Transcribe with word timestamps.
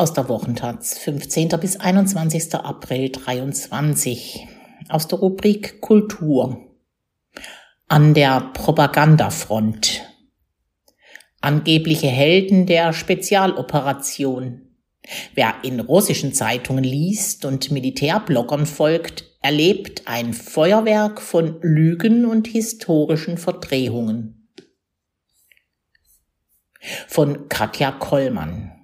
Aus 0.00 0.14
der 0.14 0.30
Wochentaz, 0.30 0.96
15. 0.96 1.50
bis 1.60 1.76
21. 1.76 2.54
April 2.54 3.10
23. 3.10 4.48
Aus 4.88 5.08
der 5.08 5.18
Rubrik 5.18 5.82
Kultur. 5.82 6.74
An 7.86 8.14
der 8.14 8.40
Propagandafront. 8.54 10.00
Angebliche 11.42 12.06
Helden 12.06 12.64
der 12.64 12.94
Spezialoperation. 12.94 14.70
Wer 15.34 15.56
in 15.64 15.80
russischen 15.80 16.32
Zeitungen 16.32 16.84
liest 16.84 17.44
und 17.44 17.70
Militärbloggern 17.70 18.64
folgt, 18.64 19.26
erlebt 19.42 20.04
ein 20.06 20.32
Feuerwerk 20.32 21.20
von 21.20 21.58
Lügen 21.60 22.24
und 22.24 22.46
historischen 22.48 23.36
Verdrehungen. 23.36 24.48
Von 27.06 27.50
Katja 27.50 27.92
Kollmann. 27.92 28.79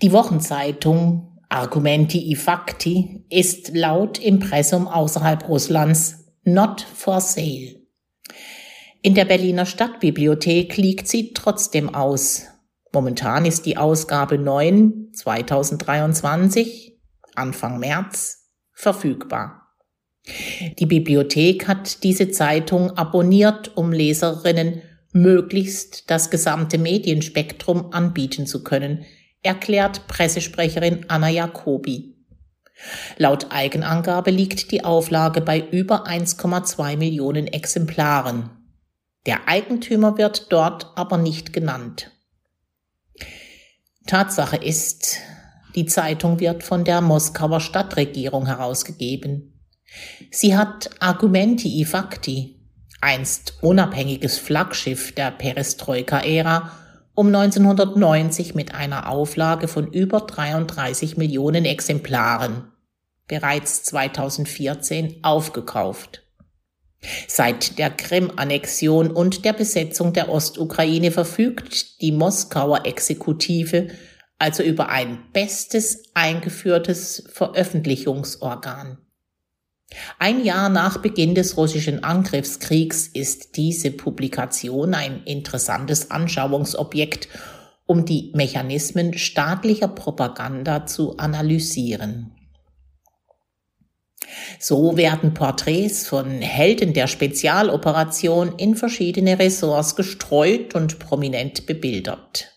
Die 0.00 0.12
Wochenzeitung 0.12 1.38
Argumenti 1.48 2.30
i 2.30 2.34
Fakti 2.34 3.26
ist 3.28 3.74
laut 3.74 4.18
Impressum 4.18 4.88
außerhalb 4.88 5.48
Russlands 5.48 6.24
not 6.44 6.80
for 6.80 7.20
sale. 7.20 7.76
In 9.02 9.14
der 9.14 9.26
Berliner 9.26 9.66
Stadtbibliothek 9.66 10.76
liegt 10.76 11.08
sie 11.08 11.32
trotzdem 11.34 11.94
aus. 11.94 12.46
Momentan 12.92 13.44
ist 13.44 13.66
die 13.66 13.76
Ausgabe 13.76 14.38
9 14.38 15.10
2023, 15.12 16.98
Anfang 17.34 17.78
März, 17.78 18.48
verfügbar. 18.72 19.62
Die 20.78 20.86
Bibliothek 20.86 21.66
hat 21.68 22.02
diese 22.04 22.30
Zeitung 22.30 22.92
abonniert, 22.92 23.76
um 23.76 23.92
Leserinnen 23.92 24.82
möglichst 25.12 26.10
das 26.10 26.30
gesamte 26.30 26.78
Medienspektrum 26.78 27.92
anbieten 27.92 28.46
zu 28.46 28.62
können, 28.62 29.04
erklärt 29.42 30.06
Pressesprecherin 30.06 31.06
Anna 31.08 31.28
Jacobi. 31.28 32.16
Laut 33.16 33.46
Eigenangabe 33.50 34.30
liegt 34.30 34.70
die 34.72 34.84
Auflage 34.84 35.40
bei 35.40 35.60
über 35.60 36.06
1,2 36.06 36.96
Millionen 36.96 37.46
Exemplaren. 37.46 38.50
Der 39.26 39.48
Eigentümer 39.48 40.18
wird 40.18 40.52
dort 40.52 40.92
aber 40.96 41.16
nicht 41.16 41.52
genannt. 41.52 42.10
Tatsache 44.06 44.56
ist, 44.56 45.18
die 45.76 45.86
Zeitung 45.86 46.40
wird 46.40 46.64
von 46.64 46.84
der 46.84 47.00
Moskauer 47.00 47.60
Stadtregierung 47.60 48.46
herausgegeben. 48.46 49.60
Sie 50.30 50.56
hat 50.56 50.90
Argumenti 51.00 51.80
i 51.80 51.84
Fakti, 51.84 52.60
einst 53.00 53.54
unabhängiges 53.62 54.38
Flaggschiff 54.38 55.14
der 55.14 55.30
Perestroika-Ära, 55.30 56.70
um 57.14 57.28
1990 57.28 58.54
mit 58.54 58.74
einer 58.74 59.08
Auflage 59.08 59.68
von 59.68 59.86
über 59.86 60.20
33 60.20 61.16
Millionen 61.16 61.64
Exemplaren, 61.64 62.72
bereits 63.28 63.84
2014 63.84 65.20
aufgekauft. 65.22 66.22
Seit 67.26 67.78
der 67.78 67.90
Krim-Annexion 67.90 69.10
und 69.10 69.44
der 69.44 69.52
Besetzung 69.52 70.12
der 70.12 70.28
Ostukraine 70.28 71.10
verfügt 71.10 72.00
die 72.00 72.12
Moskauer 72.12 72.86
Exekutive 72.86 73.88
also 74.42 74.64
über 74.64 74.88
ein 74.88 75.30
bestes 75.32 76.02
eingeführtes 76.14 77.28
Veröffentlichungsorgan. 77.32 78.98
Ein 80.18 80.44
Jahr 80.44 80.68
nach 80.68 80.98
Beginn 80.98 81.34
des 81.34 81.56
russischen 81.56 82.04
Angriffskriegs 82.04 83.08
ist 83.08 83.56
diese 83.56 83.90
Publikation 83.90 84.94
ein 84.94 85.22
interessantes 85.24 86.10
Anschauungsobjekt, 86.10 87.28
um 87.86 88.04
die 88.04 88.32
Mechanismen 88.34 89.18
staatlicher 89.18 89.88
Propaganda 89.88 90.86
zu 90.86 91.16
analysieren. 91.18 92.32
So 94.58 94.96
werden 94.96 95.34
Porträts 95.34 96.06
von 96.06 96.40
Helden 96.40 96.92
der 96.94 97.06
Spezialoperation 97.06 98.54
in 98.56 98.76
verschiedene 98.76 99.38
Ressorts 99.38 99.96
gestreut 99.96 100.74
und 100.74 100.98
prominent 100.98 101.66
bebildert. 101.66 102.48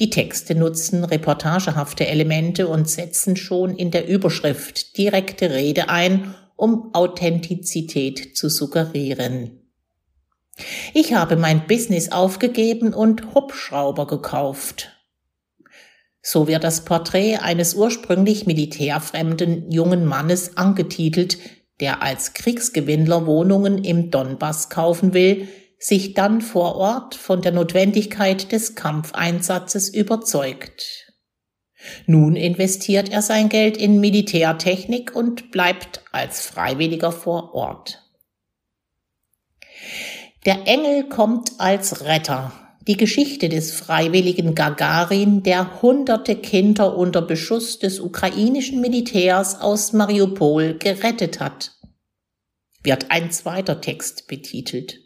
Die 0.00 0.10
Texte 0.10 0.54
nutzen 0.54 1.02
reportagehafte 1.02 2.06
Elemente 2.06 2.68
und 2.68 2.88
setzen 2.88 3.34
schon 3.34 3.74
in 3.74 3.90
der 3.90 4.06
Überschrift 4.06 4.96
direkte 4.96 5.50
Rede 5.50 5.88
ein, 5.88 6.34
um 6.58 6.92
Authentizität 6.92 8.36
zu 8.36 8.48
suggerieren. 8.48 9.70
Ich 10.92 11.14
habe 11.14 11.36
mein 11.36 11.68
Business 11.68 12.10
aufgegeben 12.10 12.92
und 12.92 13.32
Hubschrauber 13.32 14.08
gekauft. 14.08 14.90
So 16.20 16.48
wird 16.48 16.64
das 16.64 16.84
Porträt 16.84 17.36
eines 17.36 17.74
ursprünglich 17.74 18.46
militärfremden 18.46 19.70
jungen 19.70 20.04
Mannes 20.04 20.56
angetitelt, 20.56 21.38
der 21.78 22.02
als 22.02 22.34
Kriegsgewinnler 22.34 23.24
Wohnungen 23.24 23.84
im 23.84 24.10
Donbass 24.10 24.68
kaufen 24.68 25.14
will, 25.14 25.46
sich 25.78 26.14
dann 26.14 26.40
vor 26.40 26.74
Ort 26.74 27.14
von 27.14 27.40
der 27.40 27.52
Notwendigkeit 27.52 28.50
des 28.50 28.74
Kampfeinsatzes 28.74 29.88
überzeugt. 29.90 31.07
Nun 32.06 32.36
investiert 32.36 33.08
er 33.10 33.22
sein 33.22 33.48
Geld 33.48 33.76
in 33.76 34.00
Militärtechnik 34.00 35.14
und 35.14 35.50
bleibt 35.50 36.02
als 36.12 36.46
Freiwilliger 36.46 37.12
vor 37.12 37.54
Ort. 37.54 38.02
Der 40.44 40.66
Engel 40.66 41.08
kommt 41.08 41.52
als 41.58 42.04
Retter. 42.04 42.52
Die 42.86 42.96
Geschichte 42.96 43.50
des 43.50 43.72
freiwilligen 43.72 44.54
Gagarin, 44.54 45.42
der 45.42 45.82
hunderte 45.82 46.36
Kinder 46.36 46.96
unter 46.96 47.20
Beschuss 47.20 47.78
des 47.78 48.00
ukrainischen 48.00 48.80
Militärs 48.80 49.60
aus 49.60 49.92
Mariupol 49.92 50.78
gerettet 50.78 51.38
hat, 51.38 51.72
wird 52.82 53.10
ein 53.10 53.30
zweiter 53.30 53.82
Text 53.82 54.26
betitelt. 54.26 55.00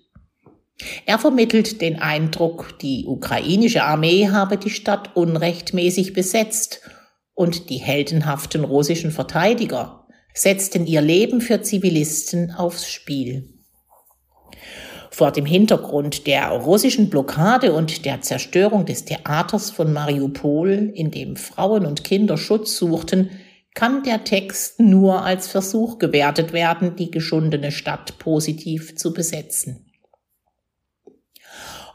Er 1.07 1.19
vermittelt 1.19 1.81
den 1.81 2.01
Eindruck, 2.01 2.79
die 2.81 3.05
ukrainische 3.07 3.85
Armee 3.85 4.29
habe 4.29 4.57
die 4.57 4.71
Stadt 4.71 5.17
unrechtmäßig 5.17 6.13
besetzt 6.13 6.81
und 7.35 7.71
die 7.71 7.79
heldenhaften 7.79 8.65
russischen 8.65 9.11
Verteidiger 9.11 10.07
setzten 10.35 10.87
ihr 10.87 11.01
Leben 11.01 11.41
für 11.41 11.63
Zivilisten 11.63 12.53
aufs 12.53 12.91
Spiel. 12.91 13.49
Vor 15.11 15.31
dem 15.31 15.45
Hintergrund 15.45 16.27
der 16.27 16.49
russischen 16.49 17.11
Blockade 17.11 17.75
und 17.75 18.07
der 18.07 18.23
Zerstörung 18.23 18.87
des 18.87 19.05
Theaters 19.05 19.71
von 19.71 19.93
Mariupol, 19.93 20.91
in 20.95 21.11
dem 21.11 21.37
Frauen 21.37 21.85
und 21.85 22.03
Kinder 22.03 22.39
Schutz 22.39 22.79
suchten, 22.79 23.31
kann 23.75 24.03
der 24.05 24.25
Text 24.25 24.81
nur 24.81 25.23
als 25.23 25.49
Versuch 25.49 25.99
gewertet 25.99 26.53
werden, 26.55 26.97
die 26.97 27.11
geschundene 27.11 27.73
Stadt 27.73 28.19
positiv 28.19 28.97
zu 28.97 29.13
besetzen. 29.13 29.92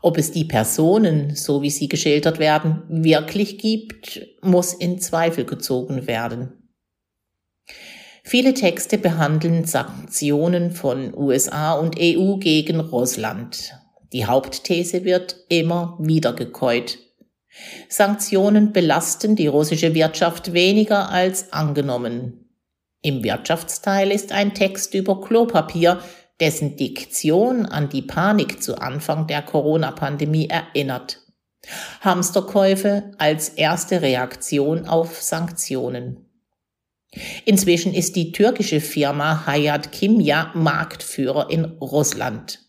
Ob 0.01 0.17
es 0.17 0.31
die 0.31 0.45
Personen, 0.45 1.35
so 1.35 1.61
wie 1.61 1.69
sie 1.69 1.87
geschildert 1.87 2.39
werden, 2.39 2.83
wirklich 2.87 3.57
gibt, 3.57 4.21
muss 4.41 4.73
in 4.73 4.99
Zweifel 4.99 5.45
gezogen 5.45 6.07
werden. 6.07 6.69
Viele 8.23 8.53
Texte 8.53 8.97
behandeln 8.97 9.65
Sanktionen 9.65 10.71
von 10.71 11.13
USA 11.15 11.73
und 11.73 11.95
EU 11.97 12.35
gegen 12.35 12.79
Russland. 12.81 13.73
Die 14.11 14.25
Hauptthese 14.25 15.05
wird 15.05 15.37
immer 15.49 15.97
wieder 16.01 16.33
gekäut. 16.33 16.99
Sanktionen 17.89 18.73
belasten 18.73 19.35
die 19.35 19.47
russische 19.47 19.95
Wirtschaft 19.95 20.53
weniger 20.53 21.09
als 21.09 21.53
angenommen. 21.53 22.49
Im 23.01 23.23
Wirtschaftsteil 23.23 24.11
ist 24.11 24.31
ein 24.31 24.53
Text 24.53 24.93
über 24.93 25.21
Klopapier, 25.21 26.01
dessen 26.39 26.75
Diktion 26.75 27.65
an 27.65 27.89
die 27.89 28.01
Panik 28.01 28.61
zu 28.61 28.77
Anfang 28.77 29.27
der 29.27 29.41
Corona-Pandemie 29.41 30.49
erinnert. 30.49 31.21
Hamsterkäufe 32.01 33.11
als 33.17 33.49
erste 33.49 34.01
Reaktion 34.01 34.87
auf 34.87 35.21
Sanktionen. 35.21 36.23
Inzwischen 37.45 37.93
ist 37.93 38.15
die 38.15 38.31
türkische 38.31 38.79
Firma 38.81 39.45
Hayat 39.45 39.91
Kimya 39.91 40.51
Marktführer 40.53 41.49
in 41.49 41.65
Russland. 41.65 42.59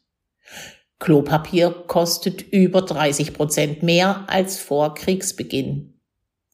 Klopapier 0.98 1.70
kostet 1.70 2.42
über 2.42 2.82
30 2.82 3.34
Prozent 3.34 3.82
mehr 3.82 4.24
als 4.28 4.58
vor 4.58 4.94
Kriegsbeginn. 4.94 6.00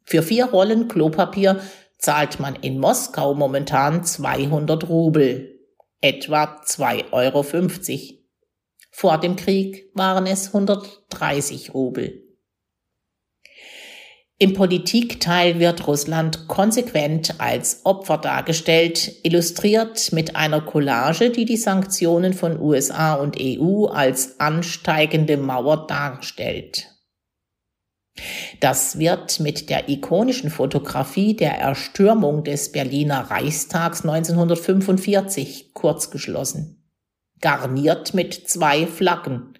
Für 0.04 0.22
vier 0.22 0.46
Rollen 0.46 0.88
Klopapier 0.88 1.60
zahlt 1.98 2.40
man 2.40 2.54
in 2.56 2.78
Moskau 2.78 3.34
momentan 3.34 4.04
200 4.04 4.88
Rubel, 4.88 5.53
etwa 6.04 6.60
2,50 6.62 7.12
Euro. 7.12 7.44
Vor 8.90 9.18
dem 9.18 9.36
Krieg 9.36 9.90
waren 9.94 10.26
es 10.26 10.48
130 10.48 11.72
Rubel. 11.72 12.20
Im 14.36 14.52
Politikteil 14.52 15.60
wird 15.60 15.86
Russland 15.86 16.46
konsequent 16.46 17.40
als 17.40 17.86
Opfer 17.86 18.18
dargestellt, 18.18 19.12
illustriert 19.22 20.12
mit 20.12 20.36
einer 20.36 20.60
Collage, 20.60 21.30
die 21.30 21.46
die 21.46 21.56
Sanktionen 21.56 22.34
von 22.34 22.60
USA 22.60 23.14
und 23.14 23.38
EU 23.40 23.86
als 23.86 24.38
ansteigende 24.40 25.38
Mauer 25.38 25.86
darstellt. 25.86 26.93
Das 28.60 28.98
wird 28.98 29.40
mit 29.40 29.68
der 29.70 29.88
ikonischen 29.88 30.50
Fotografie 30.50 31.34
der 31.34 31.58
Erstürmung 31.58 32.44
des 32.44 32.72
Berliner 32.72 33.30
Reichstags 33.30 34.02
1945 34.02 35.74
kurzgeschlossen, 35.74 36.84
garniert 37.40 38.14
mit 38.14 38.48
zwei 38.48 38.86
Flaggen, 38.86 39.58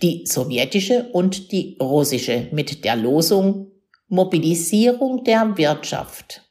die 0.00 0.24
sowjetische 0.26 1.08
und 1.12 1.50
die 1.52 1.76
russische 1.80 2.48
mit 2.52 2.84
der 2.84 2.96
Losung 2.96 3.72
Mobilisierung 4.08 5.24
der 5.24 5.56
Wirtschaft. 5.56 6.42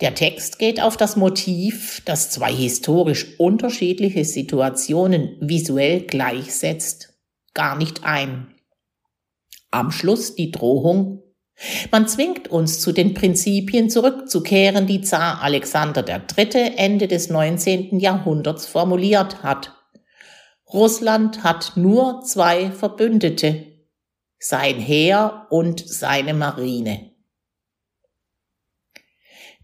Der 0.00 0.14
Text 0.14 0.58
geht 0.58 0.80
auf 0.80 0.96
das 0.96 1.16
Motiv, 1.16 2.02
das 2.04 2.30
zwei 2.30 2.52
historisch 2.52 3.38
unterschiedliche 3.38 4.24
Situationen 4.24 5.36
visuell 5.40 6.02
gleichsetzt, 6.02 7.18
gar 7.54 7.76
nicht 7.76 8.04
ein. 8.04 8.54
Am 9.70 9.90
Schluss 9.90 10.34
die 10.34 10.50
Drohung, 10.50 11.22
man 11.90 12.06
zwingt 12.06 12.48
uns 12.48 12.80
zu 12.80 12.92
den 12.92 13.14
Prinzipien 13.14 13.90
zurückzukehren, 13.90 14.86
die 14.86 15.00
Zar 15.00 15.42
Alexander 15.42 16.04
III. 16.06 16.76
Ende 16.76 17.08
des 17.08 17.30
19. 17.30 17.98
Jahrhunderts 17.98 18.66
formuliert 18.66 19.42
hat. 19.42 19.74
Russland 20.72 21.42
hat 21.42 21.72
nur 21.76 22.22
zwei 22.22 22.70
Verbündete, 22.70 23.66
sein 24.38 24.78
Heer 24.78 25.46
und 25.50 25.86
seine 25.86 26.34
Marine. 26.34 27.10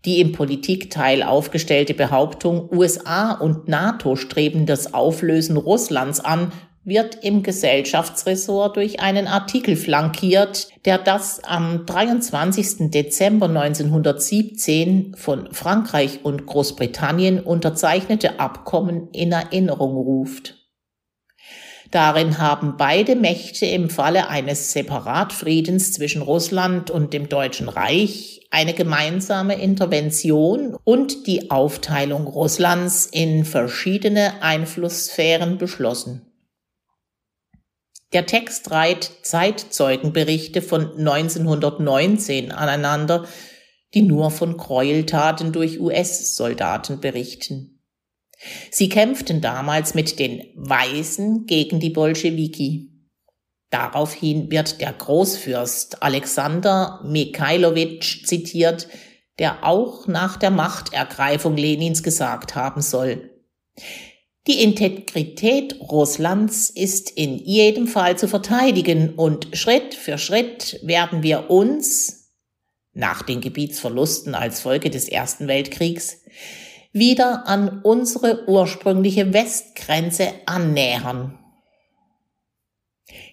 Die 0.04 0.20
im 0.20 0.32
Politikteil 0.32 1.22
aufgestellte 1.22 1.94
Behauptung, 1.94 2.68
USA 2.70 3.32
und 3.32 3.68
NATO 3.68 4.16
streben 4.16 4.66
das 4.66 4.92
Auflösen 4.92 5.56
Russlands 5.56 6.20
an, 6.20 6.52
wird 6.84 7.25
im 7.25 7.42
Gesellschaftsressort 7.42 8.76
durch 8.76 9.00
einen 9.00 9.26
Artikel 9.26 9.76
flankiert, 9.76 10.69
der 10.84 10.98
das 10.98 11.42
am 11.42 11.86
23. 11.86 12.90
Dezember 12.90 13.46
1917 13.48 15.14
von 15.16 15.52
Frankreich 15.52 16.20
und 16.25 16.46
Großbritannien 16.46 17.40
unterzeichnete 17.40 18.38
Abkommen 18.38 19.08
in 19.12 19.32
Erinnerung 19.32 19.96
ruft. 19.96 20.56
Darin 21.90 22.38
haben 22.38 22.75
beide 22.76 23.14
Mächte 23.14 23.66
im 23.66 23.88
Falle 23.88 24.28
eines 24.28 24.72
Separatfriedens 24.72 25.92
zwischen 25.92 26.22
Russland 26.22 26.90
und 26.90 27.12
dem 27.12 27.28
Deutschen 27.28 27.69
Reich 27.69 28.48
eine 28.50 28.75
gemeinsame 28.75 29.60
Intervention 29.60 30.76
und 30.82 31.28
die 31.28 31.52
Aufteilung 31.52 32.26
Russlands 32.26 33.06
in 33.06 33.44
verschiedene 33.44 34.42
Einflusssphären 34.42 35.56
beschlossen. 35.56 36.33
Der 38.14 38.26
Text 38.26 38.70
reiht 38.70 39.11
Zeitzeugenberichte 39.22 40.62
von 40.62 40.96
1919 40.96 42.52
aneinander, 42.52 43.26
die 43.93 44.02
nur 44.02 44.31
von 44.31 44.56
Gräueltaten 44.56 45.52
durch 45.52 45.81
US-Soldaten 45.81 47.00
berichten. 47.00 47.82
Sie 48.70 48.88
kämpften 48.88 49.40
damals 49.40 49.94
mit 49.94 50.20
den 50.20 50.44
Weißen 50.55 51.46
gegen 51.46 51.81
die 51.81 51.90
Bolschewiki. 51.90 52.90
Daraufhin 53.70 54.49
wird 54.49 54.81
der 54.81 54.93
Großfürst 54.93 56.02
Alexander 56.02 57.00
Mikhailowitsch 57.05 58.26
zitiert, 58.26 58.87
der 59.40 59.64
auch 59.64 60.06
nach 60.06 60.37
der 60.37 60.52
Machtergreifung 60.52 61.56
Lenins 61.56 62.05
gesagt 62.05 62.55
haben 62.55 62.81
soll. 62.81 63.31
Die 64.46 64.62
Integrität 64.62 65.81
Russlands 65.81 66.69
ist 66.69 67.11
in 67.11 67.38
jedem 67.38 67.87
Fall 67.87 68.19
zu 68.19 68.29
verteidigen 68.29 69.14
und 69.14 69.56
Schritt 69.56 69.94
für 69.94 70.19
Schritt 70.19 70.81
werden 70.82 71.23
wir 71.23 71.49
uns, 71.49 72.31
nach 72.93 73.23
den 73.23 73.41
Gebietsverlusten 73.41 74.35
als 74.35 74.61
Folge 74.61 74.91
des 74.91 75.08
Ersten 75.08 75.49
Weltkriegs, 75.49 76.19
wieder 76.93 77.49
an 77.49 77.81
unsere 77.82 78.46
ursprüngliche 78.46 79.32
Westgrenze 79.32 80.29
annähern. 80.44 81.38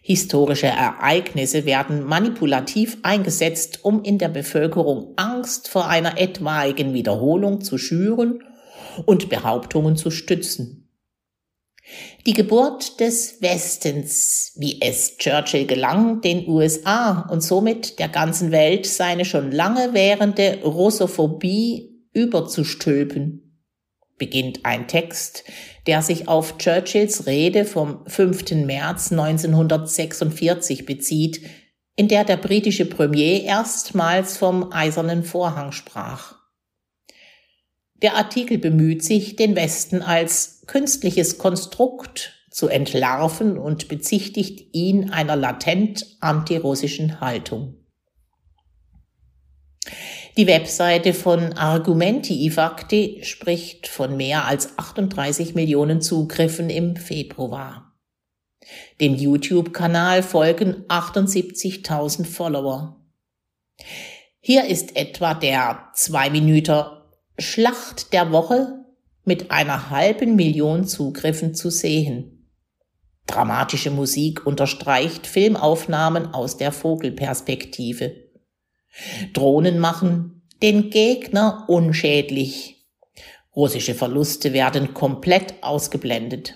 Historische 0.01 0.67
Ereignisse 0.67 1.65
werden 1.65 2.05
manipulativ 2.05 2.97
eingesetzt, 3.03 3.83
um 3.83 4.01
in 4.03 4.17
der 4.17 4.29
Bevölkerung 4.29 5.13
Angst 5.17 5.67
vor 5.67 5.89
einer 5.89 6.17
etwaigen 6.17 6.93
Wiederholung 6.93 7.59
zu 7.59 7.77
schüren 7.77 8.43
und 9.05 9.29
Behauptungen 9.29 9.97
zu 9.97 10.09
stützen. 10.09 10.80
Die 12.25 12.33
Geburt 12.33 12.99
des 12.99 13.41
Westens, 13.41 14.53
wie 14.55 14.79
es 14.81 15.17
Churchill 15.17 15.65
gelang, 15.65 16.21
den 16.21 16.47
USA 16.47 17.27
und 17.29 17.41
somit 17.41 17.99
der 17.99 18.09
ganzen 18.09 18.51
Welt 18.51 18.85
seine 18.85 19.25
schon 19.25 19.51
lange 19.51 19.93
währende 19.93 20.59
Russophobie 20.63 21.89
überzustülpen 22.13 23.51
beginnt 24.21 24.67
ein 24.67 24.87
Text, 24.87 25.45
der 25.87 26.03
sich 26.03 26.27
auf 26.27 26.59
Churchills 26.59 27.25
Rede 27.25 27.65
vom 27.65 28.05
5. 28.05 28.51
März 28.51 29.11
1946 29.11 30.85
bezieht, 30.85 31.41
in 31.95 32.07
der 32.07 32.23
der 32.23 32.37
britische 32.37 32.85
Premier 32.85 33.41
erstmals 33.41 34.37
vom 34.37 34.71
eisernen 34.71 35.23
Vorhang 35.23 35.71
sprach. 35.71 36.35
Der 38.01 38.15
Artikel 38.15 38.57
bemüht 38.57 39.03
sich, 39.03 39.35
den 39.35 39.55
Westen 39.55 40.01
als 40.01 40.63
künstliches 40.65 41.37
Konstrukt 41.37 42.33
zu 42.49 42.67
entlarven 42.67 43.57
und 43.57 43.87
bezichtigt 43.87 44.73
ihn 44.73 45.11
einer 45.11 45.35
latent 45.35 46.17
antirussischen 46.19 47.21
Haltung. 47.21 47.77
Die 50.37 50.47
Webseite 50.47 51.13
von 51.13 51.53
Argumenti 51.53 52.45
Ifakti 52.45 53.19
spricht 53.23 53.87
von 53.87 54.15
mehr 54.15 54.45
als 54.45 54.77
38 54.77 55.55
Millionen 55.55 56.01
Zugriffen 56.01 56.69
im 56.69 56.95
Februar. 56.95 57.99
Dem 59.01 59.15
YouTube-Kanal 59.15 60.23
folgen 60.23 60.85
78.000 60.87 62.25
Follower. 62.25 63.01
Hier 64.39 64.65
ist 64.65 64.95
etwa 64.95 65.33
der 65.33 65.89
2 65.93 66.29
Minuten 66.29 67.00
Schlacht 67.41 68.13
der 68.13 68.31
Woche 68.31 68.85
mit 69.23 69.51
einer 69.51 69.89
halben 69.89 70.35
Million 70.35 70.85
Zugriffen 70.85 71.53
zu 71.53 71.69
sehen. 71.69 72.47
Dramatische 73.27 73.91
Musik 73.91 74.45
unterstreicht 74.45 75.27
Filmaufnahmen 75.27 76.33
aus 76.33 76.57
der 76.57 76.71
Vogelperspektive. 76.71 78.15
Drohnen 79.33 79.79
machen 79.79 80.41
den 80.61 80.89
Gegner 80.89 81.65
unschädlich. 81.67 82.87
Russische 83.55 83.95
Verluste 83.95 84.53
werden 84.53 84.93
komplett 84.93 85.55
ausgeblendet. 85.61 86.55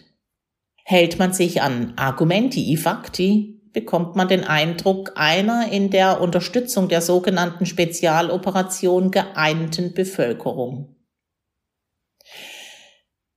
Hält 0.83 1.17
man 1.17 1.33
sich 1.33 1.61
an 1.61 1.93
Argumenti 1.97 2.75
Fakti, 2.77 3.54
bekommt 3.75 4.15
man 4.15 4.29
den 4.29 4.45
Eindruck 4.45 5.11
einer 5.15 5.71
in 5.71 5.91
der 5.91 6.21
Unterstützung 6.21 6.87
der 6.87 7.01
sogenannten 7.01 7.65
Spezialoperation 7.65 9.11
geeinten 9.11 9.93
Bevölkerung. 9.93 10.95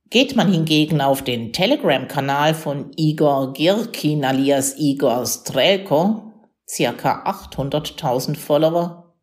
Geht 0.09 0.37
man 0.37 0.51
hingegen 0.51 1.01
auf 1.01 1.21
den 1.21 1.51
Telegram-Kanal 1.51 2.55
von 2.55 2.91
Igor 2.95 3.53
Girkin 3.53 4.23
alias 4.23 4.79
Igor 4.79 5.25
Strelko, 5.25 6.31
circa 6.67 7.25
800.000 7.25 8.37
Follower, 8.37 9.13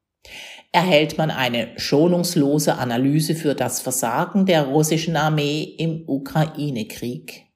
erhält 0.71 1.17
man 1.17 1.31
eine 1.31 1.73
schonungslose 1.79 2.77
Analyse 2.77 3.35
für 3.35 3.55
das 3.55 3.81
Versagen 3.81 4.45
der 4.45 4.67
russischen 4.67 5.17
Armee 5.17 5.63
im 5.63 6.05
Ukraine-Krieg. 6.07 7.47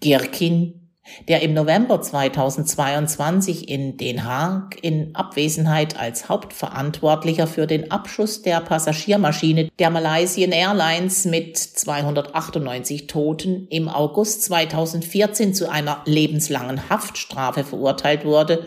Girkin 0.00 0.81
der 1.28 1.42
im 1.42 1.54
November 1.54 2.00
2022 2.00 3.68
in 3.68 3.96
Den 3.96 4.24
Haag 4.24 4.78
in 4.82 5.14
Abwesenheit 5.14 5.98
als 5.98 6.28
Hauptverantwortlicher 6.28 7.46
für 7.46 7.66
den 7.66 7.90
Abschuss 7.90 8.42
der 8.42 8.60
Passagiermaschine 8.60 9.70
der 9.78 9.90
Malaysian 9.90 10.52
Airlines 10.52 11.24
mit 11.24 11.56
298 11.58 13.06
Toten 13.06 13.66
im 13.68 13.88
August 13.88 14.42
2014 14.44 15.54
zu 15.54 15.70
einer 15.70 16.02
lebenslangen 16.06 16.88
Haftstrafe 16.88 17.64
verurteilt 17.64 18.24
wurde, 18.24 18.66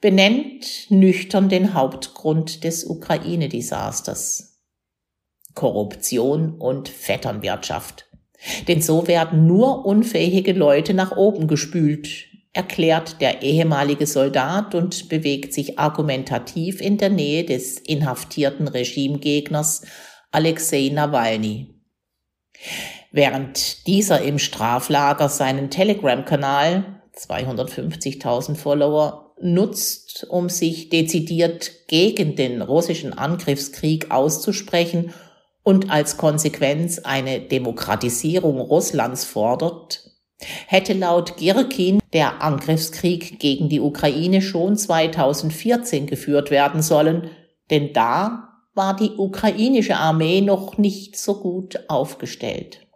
benennt 0.00 0.90
nüchtern 0.90 1.48
den 1.48 1.74
Hauptgrund 1.74 2.64
des 2.64 2.84
Ukraine-Desasters. 2.84 4.58
Korruption 5.54 6.54
und 6.58 6.88
Vetternwirtschaft. 6.88 8.09
Denn 8.68 8.80
so 8.80 9.06
werden 9.06 9.46
nur 9.46 9.84
unfähige 9.84 10.52
Leute 10.52 10.94
nach 10.94 11.16
oben 11.16 11.46
gespült, 11.46 12.08
erklärt 12.52 13.20
der 13.20 13.42
ehemalige 13.42 14.06
Soldat 14.06 14.74
und 14.74 15.08
bewegt 15.08 15.52
sich 15.52 15.78
argumentativ 15.78 16.80
in 16.80 16.98
der 16.98 17.10
Nähe 17.10 17.44
des 17.44 17.78
inhaftierten 17.78 18.66
Regimegegners 18.66 19.82
Alexei 20.32 20.90
Nawalny. 20.92 21.74
Während 23.12 23.86
dieser 23.86 24.22
im 24.22 24.38
Straflager 24.38 25.28
seinen 25.28 25.70
Telegram-Kanal 25.70 27.02
250.000 27.16 28.56
Follower, 28.56 29.30
nutzt, 29.40 30.26
um 30.28 30.48
sich 30.48 30.90
dezidiert 30.90 31.86
gegen 31.88 32.36
den 32.36 32.62
russischen 32.62 33.16
Angriffskrieg 33.16 34.10
auszusprechen 34.10 35.14
und 35.62 35.90
als 35.90 36.16
Konsequenz 36.16 36.98
eine 37.00 37.40
Demokratisierung 37.40 38.60
Russlands 38.60 39.24
fordert, 39.24 40.10
hätte 40.66 40.94
laut 40.94 41.36
Girkin 41.36 42.00
der 42.12 42.42
Angriffskrieg 42.42 43.38
gegen 43.38 43.68
die 43.68 43.80
Ukraine 43.80 44.40
schon 44.40 44.76
2014 44.76 46.06
geführt 46.06 46.50
werden 46.50 46.82
sollen, 46.82 47.30
denn 47.70 47.92
da 47.92 48.48
war 48.74 48.96
die 48.96 49.10
ukrainische 49.10 49.96
Armee 49.96 50.40
noch 50.40 50.78
nicht 50.78 51.16
so 51.16 51.40
gut 51.40 51.84
aufgestellt. 51.88 52.86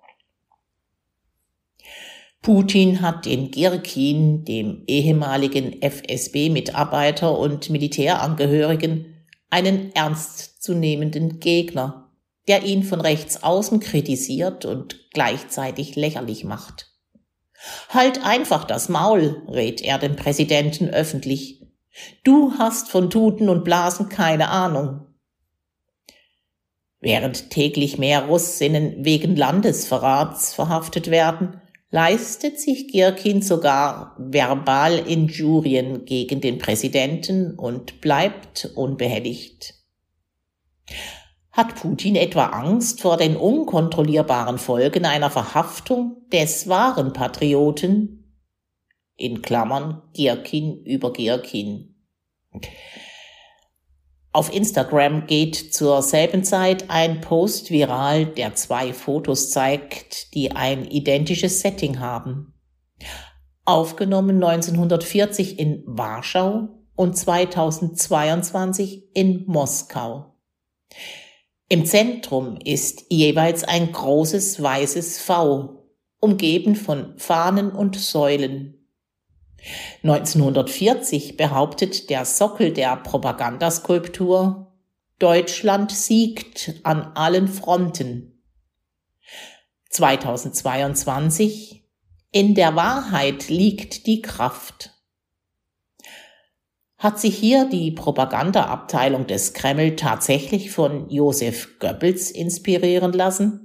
Putin 2.41 3.01
hat 3.01 3.25
den 3.25 3.51
Girkin, 3.51 4.45
dem 4.45 4.85
ehemaligen 4.87 5.81
FSB-Mitarbeiter 5.81 7.39
und 7.39 7.71
Militärangehörigen, 7.71 9.15
einen 9.49 9.95
ernstzunehmenden 9.95 11.41
Gegner, 11.41 12.04
der 12.49 12.65
ihn 12.65 12.83
von 12.83 13.01
rechts 13.01 13.43
außen 13.43 13.81
kritisiert 13.81 14.65
und 14.65 15.11
gleichzeitig 15.13 15.97
lächerlich 15.97 16.45
macht. 16.45 16.91
Halt 17.89 18.25
einfach 18.25 18.65
das 18.65 18.89
Maul, 18.89 19.43
rät 19.49 19.81
er 19.81 19.99
dem 19.99 20.17
Präsidenten 20.17 20.89
öffentlich. 20.89 21.63
Du 22.23 22.53
hast 22.59 22.91
von 22.91 23.09
Tuten 23.09 23.49
und 23.49 23.65
Blasen 23.65 24.09
keine 24.09 24.49
Ahnung. 24.49 25.07
Während 27.01 27.51
täglich 27.51 27.99
mehr 27.99 28.25
Russinnen 28.27 29.05
wegen 29.05 29.37
Landesverrats 29.37 30.55
verhaftet 30.55 31.11
werden, 31.11 31.61
leistet 31.91 32.59
sich 32.59 32.89
Girkin 32.89 33.41
sogar 33.41 34.17
verbal 34.19 34.99
Injurien 34.99 36.07
gegen 36.07 36.41
den 36.41 36.59
Präsidenten 36.59 37.55
und 37.55 38.01
bleibt 38.01 38.71
unbehelligt. 38.75 39.75
Hat 41.55 41.77
Putin 41.77 42.17
etwa 42.17 42.47
Angst 42.47 43.01
vor 43.01 43.17
den 43.17 43.37
unkontrollierbaren 43.37 44.59
Folgen 44.59 45.05
einer 45.05 45.31
Verhaftung 45.31 46.29
des 46.33 46.69
wahren 46.69 47.13
Patrioten? 47.13 48.35
In 49.15 49.41
Klammern 49.41 50.03
Girkin 50.15 50.83
über 50.83 51.13
Girkin. 51.13 51.95
Auf 54.33 54.53
Instagram 54.53 55.29
geht 55.29 55.55
zur 55.73 56.03
selben 56.03 56.43
Zeit 56.43 56.91
ein 56.91 57.21
Post 57.21 57.71
viral, 57.71 58.27
der 58.27 58.57
zwei 58.57 58.93
Fotos 58.93 59.51
zeigt, 59.51 60.35
die 60.35 60.51
ein 60.51 60.85
identisches 60.85 61.61
Setting 61.61 62.01
haben. 62.01 62.53
Aufgenommen 63.65 64.43
1940 64.43 65.61
in 65.61 65.85
Warschau 65.87 66.71
und 66.97 67.17
2022 67.17 69.15
in 69.15 69.45
Moskau. 69.47 70.35
Im 71.69 71.87
Zentrum 71.87 72.59
ist 72.63 73.07
jeweils 73.09 73.65
ein 73.65 73.91
großes 73.91 74.63
weißes 74.63 75.21
V, 75.21 75.89
umgeben 76.21 76.77
von 76.77 77.19
Fahnen 77.19 77.71
und 77.71 77.97
Säulen. 77.97 78.87
1940 80.03 81.37
behauptet 81.37 82.11
der 82.11 82.27
Sockel 82.27 82.73
der 82.73 82.97
Propagandaskulptur, 82.97 84.73
Deutschland 85.19 85.91
siegt 85.91 86.81
an 86.83 87.13
allen 87.15 87.49
Fronten. 87.49 88.43
2022 89.89 91.89
In 92.31 92.55
der 92.55 92.77
Wahrheit 92.77 93.49
liegt 93.49 94.07
die 94.07 94.21
Kraft. 94.21 94.94
Hat 97.05 97.21
sich 97.21 97.37
hier 97.37 97.69
die 97.69 97.91
Propagandaabteilung 97.91 99.27
des 99.27 99.53
Kreml 99.53 99.95
tatsächlich 99.95 100.71
von 100.71 101.11
Josef 101.11 101.79
Goebbels 101.79 102.31
inspirieren 102.31 103.13
lassen? 103.13 103.64